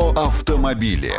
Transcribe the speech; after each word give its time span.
Про 0.00 0.12
автомобили 0.12 1.12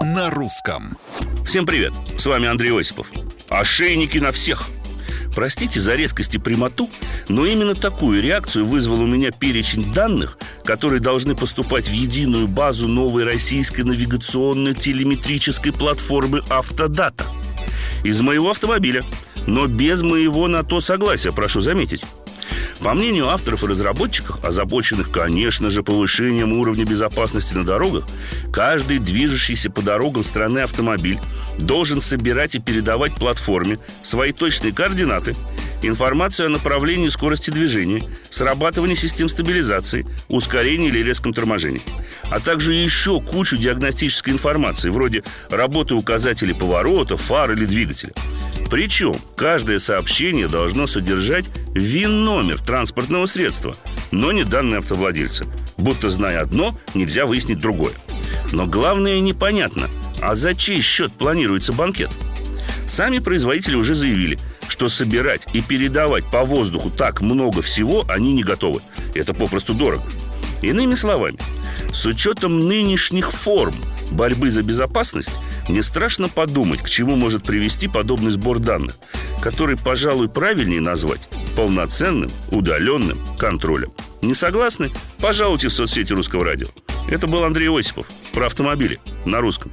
на 0.00 0.30
русском. 0.30 0.96
Всем 1.44 1.66
привет, 1.66 1.92
с 2.16 2.24
вами 2.26 2.46
Андрей 2.46 2.70
Осипов. 2.70 3.08
Ошейники 3.48 4.18
на 4.18 4.30
всех. 4.30 4.68
Простите 5.34 5.80
за 5.80 5.96
резкость 5.96 6.36
и 6.36 6.38
прямоту, 6.38 6.88
но 7.28 7.44
именно 7.44 7.74
такую 7.74 8.22
реакцию 8.22 8.64
вызвал 8.64 9.00
у 9.00 9.06
меня 9.08 9.32
перечень 9.32 9.92
данных, 9.92 10.38
которые 10.62 11.00
должны 11.00 11.34
поступать 11.34 11.88
в 11.88 11.92
единую 11.92 12.46
базу 12.46 12.86
новой 12.86 13.24
российской 13.24 13.82
навигационной 13.82 14.74
телеметрической 14.74 15.72
платформы 15.72 16.42
«Автодата». 16.48 17.26
Из 18.04 18.20
моего 18.20 18.50
автомобиля, 18.52 19.04
но 19.48 19.66
без 19.66 20.02
моего 20.02 20.46
на 20.46 20.62
то 20.62 20.78
согласия, 20.78 21.32
прошу 21.32 21.60
заметить. 21.60 22.04
По 22.80 22.94
мнению 22.94 23.30
авторов 23.30 23.64
и 23.64 23.66
разработчиков, 23.66 24.44
озабоченных, 24.44 25.10
конечно 25.10 25.70
же, 25.70 25.82
повышением 25.82 26.52
уровня 26.52 26.84
безопасности 26.84 27.54
на 27.54 27.64
дорогах, 27.64 28.04
каждый 28.52 28.98
движущийся 28.98 29.70
по 29.70 29.82
дорогам 29.82 30.22
страны 30.22 30.60
автомобиль 30.60 31.18
должен 31.58 32.00
собирать 32.00 32.54
и 32.54 32.60
передавать 32.60 33.14
платформе 33.14 33.78
свои 34.02 34.32
точные 34.32 34.72
координаты, 34.72 35.34
информацию 35.82 36.46
о 36.46 36.50
направлении 36.50 37.08
скорости 37.08 37.50
движения, 37.50 38.04
срабатывании 38.28 38.94
систем 38.94 39.28
стабилизации, 39.28 40.06
ускорении 40.28 40.88
или 40.88 41.02
резком 41.02 41.32
торможении, 41.32 41.82
а 42.30 42.40
также 42.40 42.74
еще 42.74 43.20
кучу 43.20 43.56
диагностической 43.56 44.32
информации, 44.32 44.90
вроде 44.90 45.24
работы 45.50 45.94
указателей 45.94 46.54
поворота, 46.54 47.16
фар 47.16 47.52
или 47.52 47.64
двигателя– 47.64 48.12
причем 48.70 49.16
каждое 49.36 49.78
сообщение 49.78 50.48
должно 50.48 50.86
содержать 50.86 51.46
ВИН-номер 51.74 52.60
транспортного 52.60 53.26
средства, 53.26 53.74
но 54.10 54.32
не 54.32 54.44
данные 54.44 54.78
автовладельца. 54.78 55.46
Будто 55.76 56.08
зная 56.08 56.40
одно, 56.40 56.78
нельзя 56.94 57.26
выяснить 57.26 57.58
другое. 57.58 57.92
Но 58.52 58.66
главное 58.66 59.20
непонятно, 59.20 59.88
а 60.20 60.34
за 60.34 60.54
чей 60.54 60.80
счет 60.80 61.12
планируется 61.12 61.72
банкет? 61.72 62.10
Сами 62.86 63.18
производители 63.18 63.74
уже 63.74 63.94
заявили, 63.94 64.38
что 64.68 64.88
собирать 64.88 65.46
и 65.52 65.60
передавать 65.60 66.30
по 66.30 66.44
воздуху 66.44 66.90
так 66.90 67.20
много 67.20 67.62
всего 67.62 68.04
они 68.08 68.32
не 68.32 68.42
готовы. 68.42 68.80
Это 69.14 69.34
попросту 69.34 69.74
дорого. 69.74 70.04
Иными 70.62 70.94
словами, 70.94 71.38
с 71.92 72.06
учетом 72.06 72.60
нынешних 72.60 73.32
форм 73.32 73.74
борьбы 74.12 74.50
за 74.50 74.62
безопасность, 74.62 75.38
мне 75.68 75.82
страшно 75.82 76.28
подумать, 76.28 76.82
к 76.82 76.88
чему 76.88 77.16
может 77.16 77.44
привести 77.44 77.88
подобный 77.88 78.30
сбор 78.30 78.58
данных, 78.58 78.96
который, 79.40 79.76
пожалуй, 79.76 80.28
правильнее 80.28 80.80
назвать 80.80 81.28
полноценным 81.56 82.30
удаленным 82.50 83.24
контролем. 83.38 83.92
Не 84.22 84.34
согласны? 84.34 84.90
Пожалуйте 85.20 85.68
в 85.68 85.72
соцсети 85.72 86.12
Русского 86.12 86.44
радио. 86.44 86.66
Это 87.08 87.26
был 87.26 87.44
Андрей 87.44 87.68
Осипов 87.68 88.06
про 88.32 88.46
автомобили 88.46 89.00
на 89.24 89.40
русском. 89.40 89.72